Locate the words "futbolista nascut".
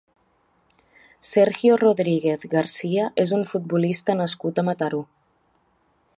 3.53-4.63